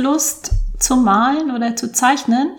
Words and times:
Lust 0.00 0.52
zu 0.78 0.96
malen 0.96 1.50
oder 1.50 1.76
zu 1.76 1.92
zeichnen, 1.92 2.50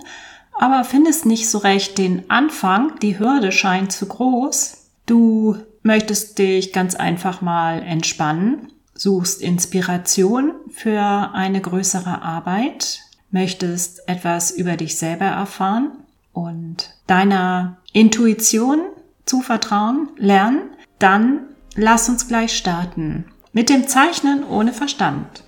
aber 0.53 0.83
findest 0.83 1.25
nicht 1.25 1.49
so 1.49 1.57
recht 1.57 1.97
den 1.97 2.29
Anfang, 2.29 2.99
die 3.01 3.19
Hürde 3.19 3.51
scheint 3.51 3.91
zu 3.91 4.05
groß. 4.05 4.77
Du 5.05 5.57
möchtest 5.83 6.37
dich 6.37 6.71
ganz 6.71 6.95
einfach 6.95 7.41
mal 7.41 7.81
entspannen, 7.81 8.71
suchst 8.93 9.41
Inspiration 9.41 10.53
für 10.69 11.31
eine 11.33 11.61
größere 11.61 12.21
Arbeit, 12.21 12.99
möchtest 13.31 14.07
etwas 14.07 14.51
über 14.51 14.77
dich 14.77 14.97
selber 14.97 15.25
erfahren 15.25 15.91
und 16.33 16.91
deiner 17.07 17.77
Intuition 17.93 18.81
zu 19.25 19.41
vertrauen 19.41 20.09
lernen, 20.17 20.61
dann 20.99 21.47
lass 21.75 22.09
uns 22.09 22.27
gleich 22.27 22.55
starten 22.55 23.25
mit 23.53 23.69
dem 23.69 23.87
Zeichnen 23.87 24.43
ohne 24.43 24.73
Verstand. 24.73 25.43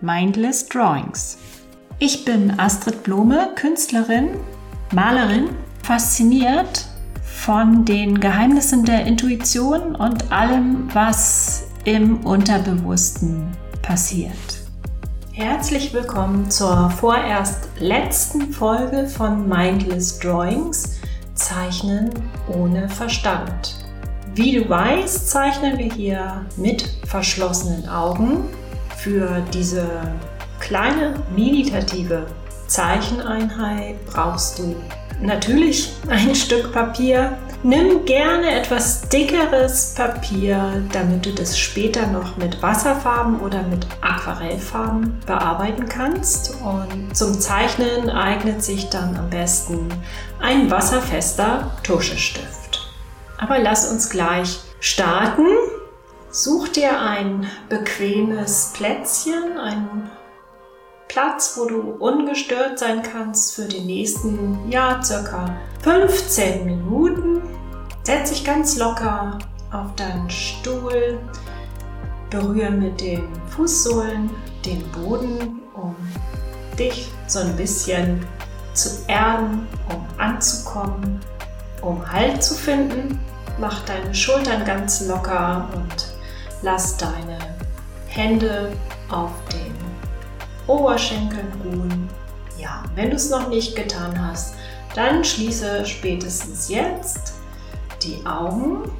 Mindless 0.00 0.68
Drawings. 0.68 1.38
Ich 1.98 2.24
bin 2.24 2.60
Astrid 2.60 3.02
Blome, 3.02 3.50
Künstlerin, 3.56 4.30
Malerin, 4.92 5.48
fasziniert 5.82 6.86
von 7.24 7.84
den 7.84 8.20
Geheimnissen 8.20 8.84
der 8.84 9.06
Intuition 9.06 9.96
und 9.96 10.30
allem, 10.30 10.88
was 10.94 11.66
im 11.84 12.24
Unterbewussten 12.24 13.48
passiert. 13.82 14.32
Herzlich 15.32 15.92
willkommen 15.92 16.48
zur 16.48 16.90
vorerst 16.90 17.68
letzten 17.80 18.52
Folge 18.52 19.08
von 19.08 19.48
Mindless 19.48 20.16
Drawings 20.20 21.00
Zeichnen 21.34 22.10
ohne 22.48 22.88
Verstand. 22.88 23.84
Wie 24.34 24.52
du 24.52 24.68
weißt, 24.68 25.28
zeichnen 25.28 25.76
wir 25.76 25.92
hier 25.92 26.46
mit 26.56 26.82
verschlossenen 27.06 27.88
Augen. 27.88 28.44
Für 28.98 29.42
diese 29.54 29.86
kleine 30.58 31.14
meditative 31.34 32.26
Zeicheneinheit 32.66 34.04
brauchst 34.06 34.58
du 34.58 34.74
natürlich 35.22 35.92
ein 36.08 36.34
Stück 36.34 36.72
Papier. 36.72 37.38
Nimm 37.62 38.04
gerne 38.04 38.50
etwas 38.60 39.08
dickeres 39.08 39.94
Papier, 39.96 40.82
damit 40.92 41.26
du 41.26 41.32
das 41.32 41.58
später 41.58 42.06
noch 42.08 42.36
mit 42.36 42.60
Wasserfarben 42.60 43.40
oder 43.40 43.62
mit 43.62 43.86
Aquarellfarben 44.00 45.18
bearbeiten 45.26 45.88
kannst. 45.88 46.56
Und 46.60 47.16
zum 47.16 47.38
Zeichnen 47.40 48.10
eignet 48.10 48.62
sich 48.62 48.90
dann 48.90 49.16
am 49.16 49.30
besten 49.30 49.88
ein 50.40 50.70
wasserfester 50.70 51.70
Tuschestift. 51.82 52.92
Aber 53.38 53.58
lass 53.58 53.90
uns 53.90 54.10
gleich 54.10 54.60
starten. 54.80 55.46
Such 56.30 56.68
dir 56.68 57.00
ein 57.00 57.46
bequemes 57.70 58.72
Plätzchen, 58.74 59.58
ein 59.58 60.10
Platz, 61.08 61.54
wo 61.56 61.64
du 61.64 61.80
ungestört 61.98 62.78
sein 62.78 63.02
kannst 63.02 63.54
für 63.54 63.64
die 63.64 63.80
nächsten, 63.80 64.70
ja, 64.70 65.02
circa 65.02 65.56
15 65.82 66.66
Minuten. 66.66 67.42
Setz 68.02 68.28
dich 68.28 68.44
ganz 68.44 68.76
locker 68.76 69.38
auf 69.72 69.94
deinen 69.96 70.28
Stuhl, 70.28 71.18
berühre 72.28 72.72
mit 72.72 73.00
den 73.00 73.26
Fußsohlen 73.48 74.28
den 74.66 74.84
Boden, 74.92 75.62
um 75.74 75.96
dich 76.78 77.10
so 77.26 77.38
ein 77.38 77.56
bisschen 77.56 78.26
zu 78.74 78.90
erden, 79.06 79.66
um 79.88 80.06
anzukommen, 80.18 81.20
um 81.80 82.06
Halt 82.12 82.44
zu 82.44 82.54
finden. 82.54 83.18
Mach 83.58 83.80
deine 83.86 84.14
Schultern 84.14 84.64
ganz 84.66 85.06
locker 85.06 85.68
und 85.74 86.07
lass 86.62 86.96
deine 86.96 87.38
Hände 88.06 88.72
auf 89.10 89.32
den 89.52 89.74
Oberschenkeln 90.66 91.52
ruhen. 91.64 92.08
Ja, 92.58 92.82
wenn 92.94 93.10
du 93.10 93.16
es 93.16 93.30
noch 93.30 93.48
nicht 93.48 93.76
getan 93.76 94.14
hast, 94.20 94.54
dann 94.94 95.24
schließe 95.24 95.86
spätestens 95.86 96.68
jetzt 96.68 97.34
die 98.02 98.24
Augen 98.26 98.90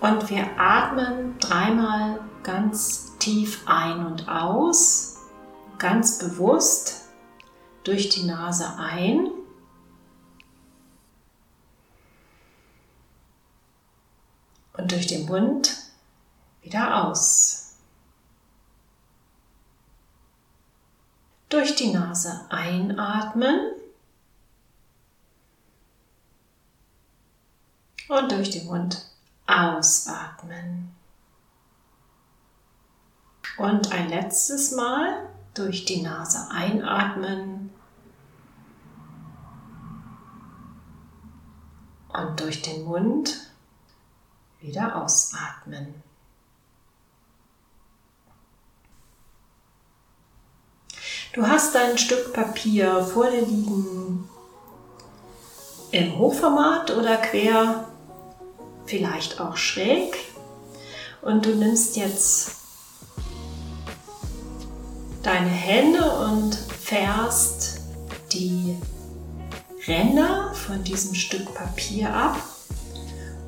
und 0.00 0.30
wir 0.30 0.46
atmen 0.56 1.36
dreimal 1.40 2.20
ganz 2.44 3.16
tief 3.18 3.62
ein 3.66 4.06
und 4.06 4.28
aus, 4.28 5.16
ganz 5.78 6.18
bewusst 6.18 7.08
durch 7.82 8.08
die 8.08 8.24
Nase 8.24 8.66
ein. 8.78 9.28
Und 14.88 14.92
durch 14.92 15.06
den 15.06 15.26
Mund 15.26 15.76
wieder 16.62 17.04
aus. 17.04 17.74
Durch 21.50 21.74
die 21.76 21.92
Nase 21.92 22.46
einatmen 22.48 23.72
und 28.08 28.32
durch 28.32 28.48
den 28.48 28.64
Mund 28.64 29.04
ausatmen. 29.46 30.96
Und 33.58 33.92
ein 33.92 34.08
letztes 34.08 34.70
Mal 34.72 35.28
durch 35.52 35.84
die 35.84 36.00
Nase 36.00 36.48
einatmen 36.50 37.70
und 42.08 42.40
durch 42.40 42.62
den 42.62 42.84
Mund 42.84 43.48
wieder 44.60 44.96
ausatmen. 44.96 46.02
Du 51.32 51.46
hast 51.46 51.76
ein 51.76 51.98
Stück 51.98 52.32
Papier 52.32 53.02
vor 53.02 53.30
dir 53.30 53.42
liegen, 53.42 54.28
im 55.90 56.18
Hochformat 56.18 56.90
oder 56.90 57.16
quer, 57.16 57.88
vielleicht 58.86 59.40
auch 59.40 59.56
schräg. 59.56 60.16
Und 61.22 61.46
du 61.46 61.54
nimmst 61.54 61.96
jetzt 61.96 62.56
deine 65.22 65.48
Hände 65.48 66.02
und 66.02 66.54
fährst 66.54 67.80
die 68.32 68.76
Ränder 69.86 70.52
von 70.54 70.82
diesem 70.84 71.14
Stück 71.14 71.54
Papier 71.54 72.14
ab, 72.14 72.36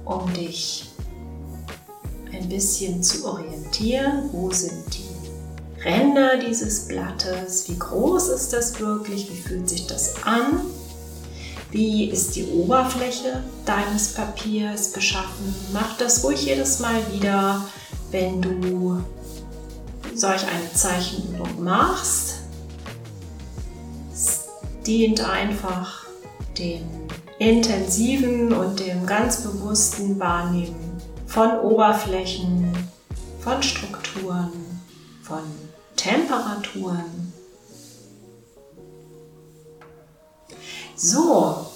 um 0.05 0.33
dich 0.35 0.90
ein 2.33 2.49
bisschen 2.49 3.03
zu 3.03 3.27
orientieren. 3.27 4.29
Wo 4.33 4.51
sind 4.51 4.85
die 4.93 5.11
Ränder 5.85 6.37
dieses 6.37 6.89
Blattes, 6.89 7.69
wie 7.69 7.79
groß 7.79 8.29
ist 8.29 8.53
das 8.53 8.79
wirklich, 8.81 9.31
wie 9.31 9.37
fühlt 9.37 9.69
sich 9.69 9.87
das 9.87 10.23
an, 10.25 10.61
wie 11.71 12.11
ist 12.11 12.37
die 12.37 12.45
Oberfläche 12.45 13.43
deines 13.65 14.13
Papiers 14.13 14.93
beschaffen. 14.93 15.55
Mach 15.73 15.97
das 15.97 16.23
ruhig 16.23 16.45
jedes 16.45 16.81
Mal 16.81 17.01
wieder, 17.13 17.65
wenn 18.11 18.43
du 18.43 19.03
solch 20.15 20.43
eine 20.47 20.71
Zeichenübung 20.75 21.63
machst. 21.63 22.41
Es 24.13 24.41
dient 24.87 25.27
einfach 25.27 26.05
dem 26.59 26.83
intensiven 27.39 28.53
und 28.53 28.81
dem 28.81 29.07
ganz 29.07 29.41
bewussten 29.41 30.19
Wahrnehmen 30.21 30.90
von 31.31 31.61
Oberflächen, 31.61 32.73
von 33.39 33.63
Strukturen, 33.63 34.51
von 35.23 35.45
Temperaturen. 35.95 37.33
So, 40.97 41.67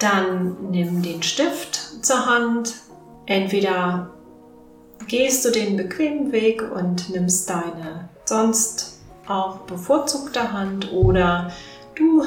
dann 0.00 0.70
nimm 0.72 1.00
den 1.00 1.22
Stift 1.22 2.04
zur 2.04 2.26
Hand. 2.26 2.74
Entweder 3.26 4.10
gehst 5.06 5.44
du 5.44 5.50
den 5.50 5.76
bequemen 5.76 6.32
Weg 6.32 6.60
und 6.74 7.08
nimmst 7.08 7.48
deine 7.48 8.08
sonst 8.24 8.98
auch 9.28 9.58
bevorzugte 9.58 10.52
Hand 10.52 10.90
oder 10.92 11.52
du 11.94 12.24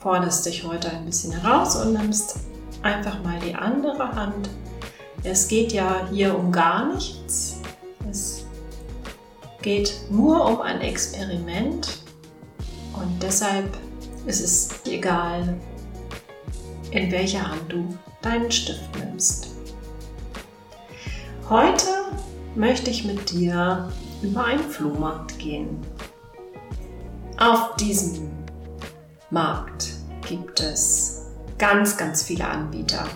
forderst 0.00 0.44
dich 0.44 0.64
heute 0.64 0.90
ein 0.90 1.06
bisschen 1.06 1.32
heraus 1.32 1.76
und 1.76 1.92
nimmst 1.92 2.40
einfach 2.82 3.22
mal 3.22 3.38
die 3.38 3.54
andere 3.54 4.12
Hand. 4.16 4.50
Es 5.26 5.48
geht 5.48 5.72
ja 5.72 6.06
hier 6.10 6.38
um 6.38 6.52
gar 6.52 6.94
nichts. 6.94 7.56
Es 8.10 8.44
geht 9.62 9.94
nur 10.10 10.44
um 10.44 10.60
ein 10.60 10.82
Experiment 10.82 12.02
und 12.92 13.22
deshalb 13.22 13.74
ist 14.26 14.40
es 14.40 14.68
egal, 14.84 15.58
in 16.90 17.10
welcher 17.10 17.50
Hand 17.50 17.72
du 17.72 17.88
deinen 18.20 18.52
Stift 18.52 18.84
nimmst. 18.98 19.48
Heute 21.48 21.88
möchte 22.54 22.90
ich 22.90 23.06
mit 23.06 23.30
dir 23.30 23.90
über 24.20 24.44
einen 24.44 24.62
Flohmarkt 24.62 25.38
gehen. 25.38 25.78
Auf 27.38 27.76
diesem 27.76 28.30
Markt 29.30 29.94
gibt 30.28 30.60
es 30.60 31.22
ganz, 31.56 31.96
ganz 31.96 32.22
viele 32.22 32.46
Anbieter. 32.46 33.06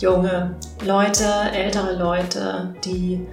Junge 0.00 0.56
Leute, 0.84 1.24
ältere 1.52 1.96
Leute, 1.96 2.74
die 2.84 3.26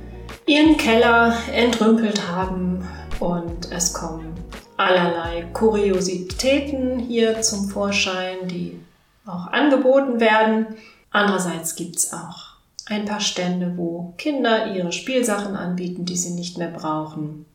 ihren 0.46 0.78
Keller 0.78 1.36
entrümpelt 1.54 2.30
haben 2.30 2.88
und 3.20 3.70
es 3.72 3.94
kommen 3.94 4.34
allerlei 4.78 5.44
Kuriositäten 5.54 7.00
hier 7.00 7.42
zum 7.42 7.70
Vorschein, 7.70 8.48
die 8.48 8.80
auch 9.26 9.48
angeboten 9.48 10.20
werden. 10.22 10.68
Andererseits 11.12 11.76
gibt 11.76 11.98
es 11.98 12.14
auch 12.14 12.54
ein 12.86 13.06
paar 13.06 13.20
Stände, 13.20 13.74
wo 13.76 14.14
Kinder 14.18 14.74
ihre 14.74 14.92
Spielsachen 14.92 15.56
anbieten, 15.56 16.06
die 16.06 16.18
sie 16.18 16.32
nicht 16.32 16.58
mehr 16.58 16.72
brauchen. 16.72 17.46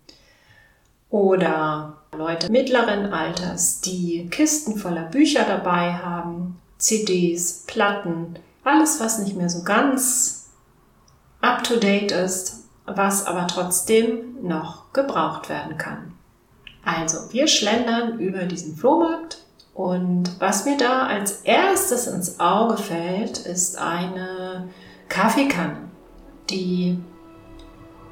Oder 1.10 1.96
Leute 2.16 2.50
mittleren 2.50 3.12
Alters, 3.12 3.80
die 3.80 4.28
Kisten 4.30 4.76
voller 4.76 5.04
Bücher 5.04 5.44
dabei 5.44 5.94
haben, 5.94 6.58
CDs, 6.76 7.64
Platten, 7.66 8.38
alles, 8.64 9.00
was 9.00 9.18
nicht 9.18 9.36
mehr 9.36 9.48
so 9.48 9.62
ganz 9.62 10.50
up-to-date 11.40 12.12
ist, 12.12 12.64
was 12.86 13.26
aber 13.26 13.46
trotzdem 13.46 14.42
noch 14.42 14.92
gebraucht 14.92 15.48
werden 15.48 15.78
kann. 15.78 16.12
Also, 16.84 17.32
wir 17.32 17.48
schlendern 17.48 18.18
über 18.18 18.44
diesen 18.44 18.76
Flohmarkt 18.76 19.44
und 19.74 20.40
was 20.40 20.64
mir 20.64 20.76
da 20.76 21.06
als 21.06 21.42
erstes 21.42 22.06
ins 22.06 22.40
Auge 22.40 22.76
fällt, 22.76 23.38
ist 23.38 23.78
eine 23.78 24.68
Kaffeekanne, 25.08 25.88
die 26.50 26.98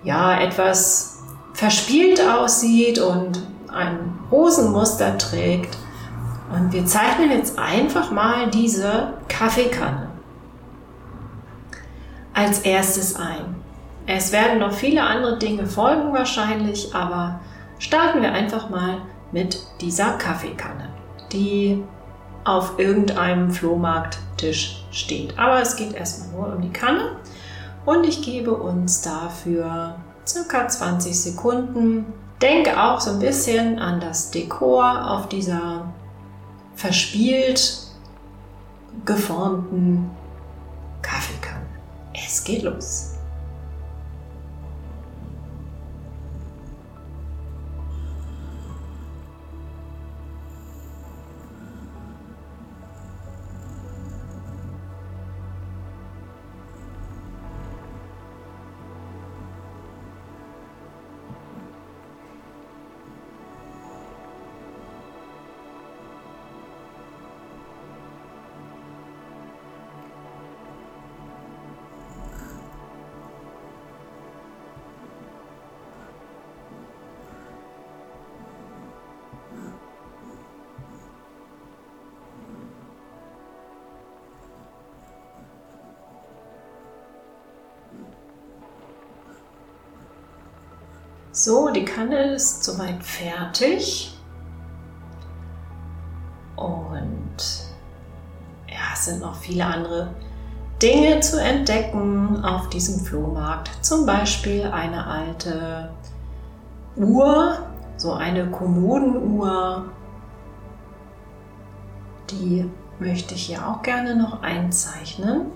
ja 0.04 0.40
etwas 0.40 1.22
verspielt 1.54 2.20
aussieht 2.20 2.98
und 2.98 3.42
ein 3.72 4.18
Rosenmuster 4.30 5.18
trägt. 5.18 5.76
Und 6.54 6.72
wir 6.72 6.86
zeichnen 6.86 7.30
jetzt 7.30 7.58
einfach 7.58 8.10
mal 8.10 8.50
diese 8.50 9.14
Kaffeekanne 9.28 10.10
als 12.36 12.60
erstes 12.60 13.16
ein. 13.16 13.56
Es 14.06 14.30
werden 14.30 14.60
noch 14.60 14.72
viele 14.72 15.02
andere 15.02 15.38
Dinge 15.38 15.66
folgen 15.66 16.12
wahrscheinlich, 16.12 16.94
aber 16.94 17.40
starten 17.78 18.22
wir 18.22 18.32
einfach 18.32 18.68
mal 18.68 18.98
mit 19.32 19.58
dieser 19.80 20.12
Kaffeekanne, 20.12 20.90
die 21.32 21.82
auf 22.44 22.78
irgendeinem 22.78 23.50
Flohmarkttisch 23.50 24.84
steht. 24.92 25.36
Aber 25.38 25.60
es 25.60 25.76
geht 25.76 25.94
erstmal 25.94 26.28
nur 26.28 26.56
um 26.56 26.62
die 26.62 26.72
Kanne 26.72 27.16
und 27.86 28.06
ich 28.06 28.22
gebe 28.22 28.52
uns 28.52 29.00
dafür 29.00 29.96
circa 30.26 30.68
20 30.68 31.18
Sekunden. 31.18 32.04
Denke 32.42 32.80
auch 32.80 33.00
so 33.00 33.12
ein 33.12 33.18
bisschen 33.18 33.78
an 33.78 33.98
das 33.98 34.30
Dekor 34.30 35.10
auf 35.10 35.28
dieser 35.28 35.86
verspielt 36.74 37.78
geformten. 39.06 40.10
Es 42.24 42.42
geht 42.44 42.62
los. 42.62 43.15
So, 91.38 91.68
die 91.68 91.84
Kanne 91.84 92.32
ist 92.32 92.64
soweit 92.64 93.04
fertig. 93.04 94.16
Und 96.56 97.36
ja, 98.66 98.94
es 98.94 99.04
sind 99.04 99.20
noch 99.20 99.36
viele 99.36 99.66
andere 99.66 100.14
Dinge 100.80 101.20
zu 101.20 101.38
entdecken 101.38 102.42
auf 102.42 102.70
diesem 102.70 103.04
Flohmarkt. 103.04 103.70
Zum 103.84 104.06
Beispiel 104.06 104.64
eine 104.64 105.06
alte 105.06 105.90
Uhr, 106.96 107.58
so 107.98 108.14
eine 108.14 108.50
Kommodenuhr. 108.50 109.90
Die 112.30 112.64
möchte 112.98 113.34
ich 113.34 113.48
hier 113.48 113.68
auch 113.68 113.82
gerne 113.82 114.16
noch 114.16 114.42
einzeichnen. 114.42 115.48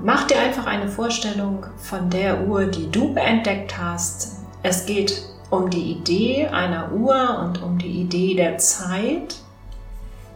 Mach 0.00 0.26
dir 0.26 0.40
einfach 0.40 0.66
eine 0.66 0.88
Vorstellung 0.88 1.64
von 1.76 2.10
der 2.10 2.48
Uhr, 2.48 2.64
die 2.64 2.90
du 2.90 3.14
entdeckt 3.14 3.78
hast. 3.78 4.43
Es 4.64 4.86
geht 4.86 5.22
um 5.50 5.68
die 5.68 5.92
Idee 5.92 6.46
einer 6.46 6.90
Uhr 6.92 7.38
und 7.38 7.62
um 7.62 7.76
die 7.76 8.00
Idee 8.00 8.34
der 8.34 8.56
Zeit. 8.56 9.36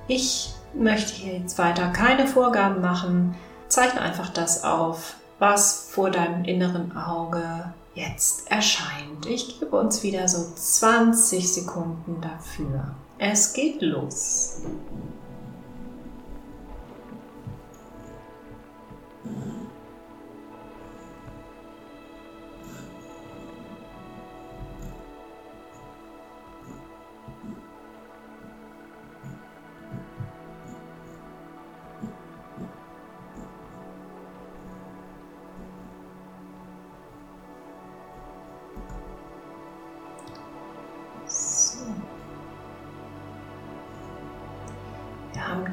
Ich 0.07 0.51
möchte 0.75 1.15
hier 1.15 1.39
jetzt 1.39 1.57
weiter 1.57 1.89
keine 1.89 2.27
Vorgaben 2.27 2.83
machen. 2.83 3.35
Zeichne 3.69 4.03
einfach 4.03 4.29
das 4.29 4.65
auf, 4.65 5.17
was 5.39 5.89
vor 5.91 6.11
deinem 6.11 6.45
inneren 6.45 6.95
Auge 6.95 7.73
jetzt 7.95 8.51
erscheint. 8.51 9.25
Ich 9.27 9.61
gebe 9.61 9.75
uns 9.75 10.03
wieder 10.03 10.29
so 10.29 10.55
20 10.55 11.51
Sekunden 11.51 12.21
dafür. 12.21 12.95
Es 13.17 13.55
geht 13.55 13.81
los. 13.81 14.61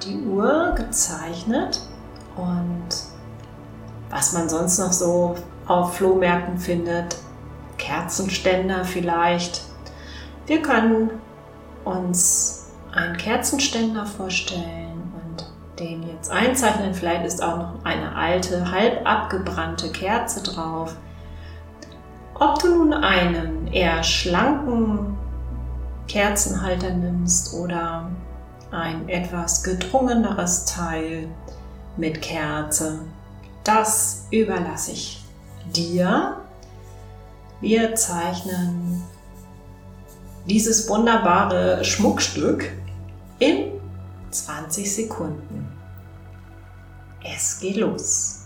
Die 0.04 0.18
Uhr 0.18 0.74
gezeichnet 0.76 1.82
und 2.36 2.88
was 4.10 4.34
man 4.34 4.50
sonst 4.50 4.80
noch 4.80 4.94
so 4.94 5.36
auf 5.68 5.96
Flohmärkten 5.96 6.58
findet, 6.58 7.18
Kerzenständer 7.78 8.86
vielleicht. 8.86 9.62
Wir 10.46 10.62
können 10.62 11.10
uns 11.84 12.72
einen 12.94 13.18
Kerzenständer 13.18 14.06
vorstellen 14.06 15.12
und 15.24 15.46
den 15.80 16.04
jetzt 16.04 16.32
einzeichnen. 16.32 16.94
Vielleicht 16.94 17.26
ist 17.26 17.44
auch 17.44 17.58
noch 17.58 17.74
eine 17.84 18.16
alte, 18.16 18.72
halb 18.72 19.06
abgebrannte 19.06 19.92
Kerze 19.92 20.44
drauf. 20.44 20.96
Ob 22.36 22.60
du 22.60 22.70
nun 22.70 22.94
einen 22.94 23.68
eher 23.68 24.04
schlanken 24.04 25.18
Kerzenhalter 26.08 26.92
nimmst 26.92 27.54
oder 27.54 28.10
ein 28.72 29.08
etwas 29.10 29.64
gedrungeneres 29.64 30.66
Teil 30.66 31.28
mit 31.98 32.22
Kerze. 32.22 33.00
Das 33.64 34.28
überlasse 34.32 34.92
ich 34.92 35.24
dir. 35.74 36.38
Wir 37.62 37.96
zeichnen 37.96 39.04
dieses 40.46 40.88
wunderbare 40.90 41.84
Schmuckstück 41.84 42.72
in 43.40 43.72
20 44.30 44.94
Sekunden. 44.94 45.68
Es 47.24 47.60
geht 47.60 47.78
los. 47.78 48.45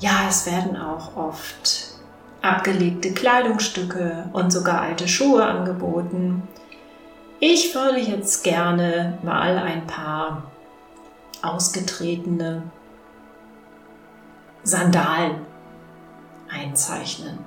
Ja, 0.00 0.28
es 0.28 0.46
werden 0.46 0.76
auch 0.76 1.14
oft 1.14 1.88
abgelegte 2.40 3.12
Kleidungsstücke 3.12 4.30
und 4.32 4.50
sogar 4.50 4.80
alte 4.80 5.06
Schuhe 5.06 5.44
angeboten. 5.44 6.48
Ich 7.38 7.74
würde 7.74 8.00
jetzt 8.00 8.42
gerne 8.42 9.18
mal 9.22 9.58
ein 9.58 9.86
paar 9.86 10.44
ausgetretene 11.42 12.62
Sandalen 14.62 15.36
einzeichnen. 16.50 17.38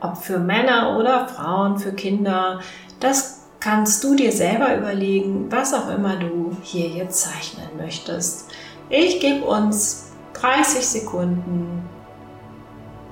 Ob 0.00 0.18
für 0.18 0.38
Männer 0.38 0.98
oder 0.98 1.26
Frauen, 1.26 1.78
für 1.78 1.92
Kinder, 1.92 2.60
das 3.00 3.46
kannst 3.60 4.04
du 4.04 4.14
dir 4.14 4.30
selber 4.30 4.76
überlegen, 4.76 5.50
was 5.50 5.72
auch 5.72 5.88
immer 5.88 6.16
du 6.16 6.54
hier 6.62 6.88
jetzt 6.88 7.22
zeichnen 7.22 7.68
möchtest. 7.78 8.50
Ich 8.90 9.20
gebe 9.20 9.44
uns 9.44 10.05
30 10.40 10.86
Sekunden 10.86 11.82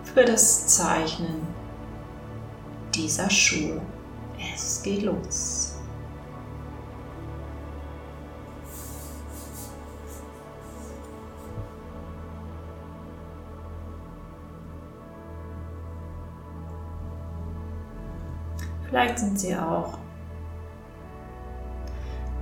für 0.02 0.25
das 0.25 0.69
Zeichnen 0.69 1.47
dieser 2.95 3.31
Schuhe. 3.31 3.81
Es 4.54 4.83
geht 4.83 5.02
los. 5.02 5.78
Vielleicht 18.88 19.19
sind 19.19 19.40
sie 19.40 19.57
auch 19.57 19.99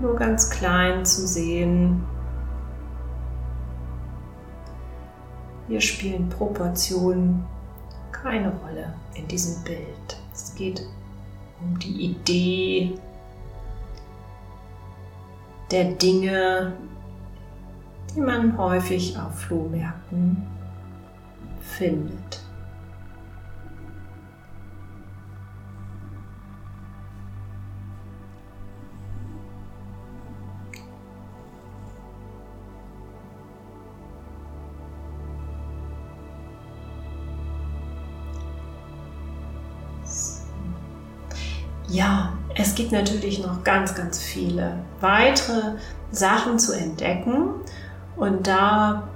nur 0.00 0.16
ganz 0.16 0.50
klein 0.50 1.04
zu 1.04 1.26
sehen. 1.26 2.04
Hier 5.72 5.80
spielen 5.80 6.28
Proportionen 6.28 7.46
keine 8.10 8.52
Rolle 8.56 8.92
in 9.14 9.26
diesem 9.26 9.64
Bild. 9.64 10.18
Es 10.30 10.54
geht 10.54 10.82
um 11.62 11.78
die 11.78 12.10
Idee 12.10 12.92
der 15.70 15.92
Dinge, 15.92 16.74
die 18.14 18.20
man 18.20 18.58
häufig 18.58 19.16
auf 19.18 19.34
Flohmärkten 19.34 20.46
findet. 21.62 22.41
Ja, 41.92 42.32
es 42.54 42.74
gibt 42.74 42.90
natürlich 42.90 43.40
noch 43.40 43.64
ganz, 43.64 43.94
ganz 43.94 44.18
viele 44.18 44.78
weitere 45.00 45.74
Sachen 46.10 46.58
zu 46.58 46.72
entdecken 46.72 47.50
und 48.16 48.46
da 48.46 49.08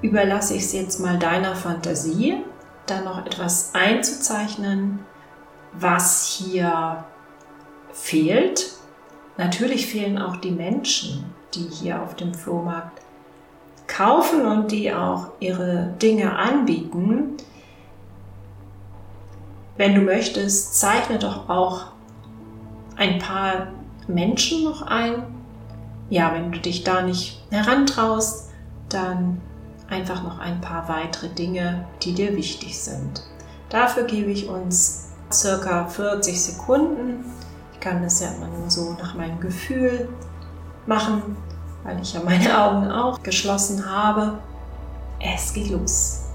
überlasse 0.00 0.54
ich 0.54 0.62
es 0.62 0.72
jetzt 0.72 1.00
mal 1.00 1.18
deiner 1.18 1.54
Fantasie, 1.54 2.42
da 2.86 3.02
noch 3.02 3.26
etwas 3.26 3.74
einzuzeichnen, 3.74 5.00
was 5.74 6.24
hier 6.24 7.04
fehlt. 7.92 8.70
Natürlich 9.36 9.86
fehlen 9.86 10.16
auch 10.16 10.36
die 10.36 10.52
Menschen, 10.52 11.26
die 11.52 11.68
hier 11.70 12.00
auf 12.00 12.16
dem 12.16 12.32
Flohmarkt 12.32 13.02
kaufen 13.86 14.46
und 14.46 14.72
die 14.72 14.94
auch 14.94 15.26
ihre 15.40 15.92
Dinge 16.00 16.34
anbieten. 16.36 17.36
Wenn 19.76 19.94
du 19.94 20.00
möchtest, 20.00 20.80
zeichne 20.80 21.18
doch 21.18 21.50
auch 21.50 21.97
ein 22.98 23.18
paar 23.18 23.68
Menschen 24.06 24.64
noch 24.64 24.82
ein. 24.82 25.22
Ja, 26.10 26.32
wenn 26.34 26.52
du 26.52 26.58
dich 26.58 26.84
da 26.84 27.02
nicht 27.02 27.42
herantraust, 27.50 28.50
dann 28.88 29.40
einfach 29.88 30.22
noch 30.22 30.38
ein 30.38 30.60
paar 30.60 30.88
weitere 30.88 31.28
Dinge, 31.28 31.86
die 32.02 32.12
dir 32.12 32.36
wichtig 32.36 32.78
sind. 32.78 33.22
Dafür 33.70 34.04
gebe 34.04 34.30
ich 34.30 34.48
uns 34.48 35.12
circa 35.32 35.86
40 35.86 36.42
Sekunden. 36.42 37.24
Ich 37.72 37.80
kann 37.80 38.02
das 38.02 38.20
ja 38.20 38.28
immer 38.32 38.48
nur 38.48 38.70
so 38.70 38.92
nach 38.94 39.14
meinem 39.14 39.40
Gefühl 39.40 40.08
machen, 40.86 41.36
weil 41.84 42.00
ich 42.00 42.14
ja 42.14 42.20
meine 42.24 42.58
Augen 42.58 42.90
auch 42.90 43.22
geschlossen 43.22 43.88
habe. 43.88 44.38
Es 45.20 45.52
geht 45.52 45.70
los. 45.70 46.27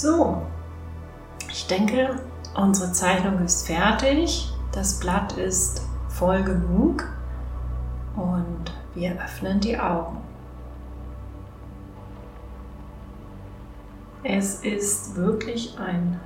So, 0.00 0.40
ich 1.50 1.66
denke, 1.66 2.18
unsere 2.54 2.90
Zeichnung 2.90 3.44
ist 3.44 3.66
fertig. 3.66 4.50
Das 4.72 4.98
Blatt 4.98 5.34
ist 5.34 5.82
voll 6.08 6.42
genug 6.42 7.06
und 8.16 8.72
wir 8.94 9.22
öffnen 9.22 9.60
die 9.60 9.78
Augen. 9.78 10.16
Es 14.22 14.60
ist 14.62 15.16
wirklich 15.16 15.78
ein 15.78 16.18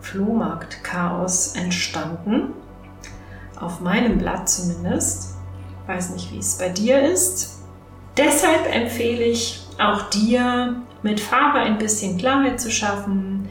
Flohmarkt-Chaos 0.00 1.54
entstanden. 1.54 2.54
Auf 3.60 3.78
meinem 3.78 4.18
Blatt 4.18 4.48
zumindest. 4.48 5.36
Ich 5.82 5.88
weiß 5.88 6.10
nicht, 6.10 6.32
wie 6.32 6.38
es 6.38 6.58
bei 6.58 6.70
dir 6.70 7.08
ist. 7.08 7.60
Deshalb 8.16 8.66
empfehle 8.74 9.22
ich 9.22 9.64
auch 9.78 10.10
dir, 10.10 10.82
mit 11.02 11.20
Farbe 11.20 11.58
ein 11.58 11.78
bisschen 11.78 12.18
Klarheit 12.18 12.60
zu 12.60 12.70
schaffen. 12.70 13.48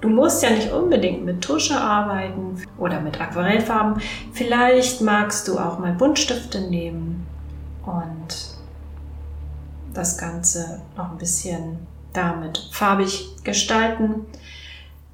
Du 0.00 0.08
musst 0.08 0.42
ja 0.42 0.50
nicht 0.50 0.70
unbedingt 0.70 1.24
mit 1.24 1.42
Tusche 1.42 1.80
arbeiten 1.80 2.62
oder 2.76 3.00
mit 3.00 3.20
Aquarellfarben. 3.20 4.02
Vielleicht 4.32 5.00
magst 5.00 5.48
du 5.48 5.58
auch 5.58 5.78
mal 5.78 5.92
Buntstifte 5.92 6.60
nehmen 6.60 7.26
und 7.86 8.54
das 9.94 10.18
Ganze 10.18 10.82
noch 10.96 11.12
ein 11.12 11.18
bisschen 11.18 11.78
damit 12.12 12.68
farbig 12.70 13.28
gestalten. 13.44 14.26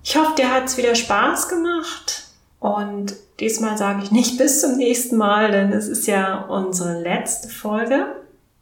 Ich 0.03 0.17
hoffe, 0.17 0.35
dir 0.37 0.53
hat 0.53 0.65
es 0.65 0.77
wieder 0.77 0.95
Spaß 0.95 1.49
gemacht 1.49 2.29
und 2.59 3.15
diesmal 3.39 3.77
sage 3.79 4.03
ich 4.03 4.11
nicht 4.11 4.39
bis 4.39 4.61
zum 4.61 4.77
nächsten 4.77 5.17
Mal, 5.17 5.51
denn 5.51 5.73
es 5.73 5.89
ist 5.89 6.07
ja 6.07 6.45
unsere 6.47 7.01
letzte 7.01 7.49
Folge. 7.49 8.07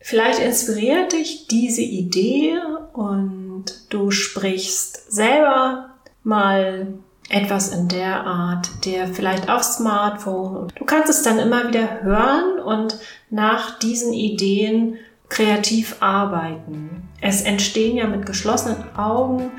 Vielleicht 0.00 0.38
inspiriert 0.40 1.12
dich 1.12 1.47
diese 1.49 1.83
Idee 1.83 2.55
und 2.93 3.64
du 3.90 4.11
sprichst 4.11 5.12
selber 5.12 5.90
mal 6.23 6.87
etwas 7.31 7.75
in 7.75 7.88
der 7.88 8.25
Art, 8.25 8.69
der 8.85 9.09
vielleicht 9.09 9.50
auf 9.50 9.62
Smartphone. 9.62 10.69
Du 10.76 10.85
kannst 10.85 11.11
es 11.11 11.23
dann 11.23 11.38
immer 11.38 11.69
wieder 11.69 12.02
hören 12.02 12.59
und 12.61 12.99
nach 13.31 13.78
diesen 13.78 14.12
Ideen 14.12 14.97
kreativ 15.28 15.97
arbeiten. 16.00 17.09
Es 17.21 17.43
entstehen 17.43 17.97
ja 17.97 18.07
mit 18.07 18.25
geschlossenen 18.25 18.97
Augen 18.97 19.50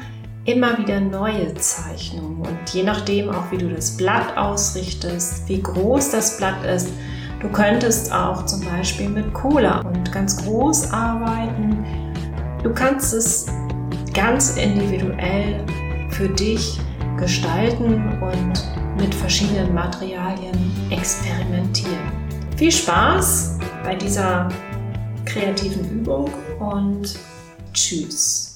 immer 0.45 0.79
wieder 0.79 0.99
neue 0.99 1.53
Zeichnungen 1.55 2.41
und 2.41 2.73
je 2.73 2.81
nachdem 2.83 3.29
auch, 3.29 3.51
wie 3.51 3.57
du 3.57 3.69
das 3.69 3.97
Blatt 3.97 4.35
ausrichtest, 4.35 5.47
wie 5.47 5.61
groß 5.61 6.09
das 6.09 6.37
Blatt 6.37 6.65
ist, 6.65 6.89
du 7.41 7.49
könntest 7.49 8.11
auch 8.11 8.45
zum 8.45 8.61
Beispiel 8.65 9.09
mit 9.09 9.33
Cola 9.33 9.81
und 9.81 10.11
ganz 10.11 10.37
groß 10.43 10.91
arbeiten. 10.91 11.85
Du 12.63 12.73
kannst 12.73 13.13
es 13.13 13.47
ganz 14.13 14.57
individuell 14.57 15.63
für 16.09 16.29
dich 16.29 16.79
gestalten 17.17 18.17
und 18.21 18.53
mit 19.01 19.13
verschiedenen 19.15 19.73
Materialien 19.73 20.71
experimentieren. 20.89 22.11
Viel 22.57 22.71
Spaß 22.71 23.57
bei 23.83 23.95
dieser 23.95 24.49
kreativen 25.25 25.89
Übung 25.89 26.29
und 26.59 27.17
tschüss. 27.73 28.48